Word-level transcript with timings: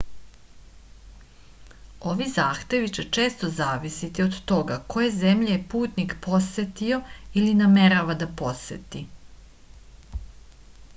ovi 2.11 2.27
zahtevi 2.37 2.89
će 2.99 3.05
često 3.19 3.51
zavisiti 3.59 4.25
od 4.25 4.39
toga 4.53 4.79
koje 4.95 5.13
zemlje 5.19 5.53
je 5.53 5.61
putnik 5.77 6.17
posetio 6.29 7.01
ili 7.43 7.55
namerava 7.63 8.19
da 8.27 8.33
poseti 8.45 9.07